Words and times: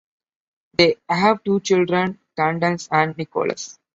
They 0.79 0.95
have 1.09 1.43
two 1.43 1.59
children: 1.59 2.17
Candace 2.35 2.89
and 2.91 3.15
Nicholas. 3.19 3.77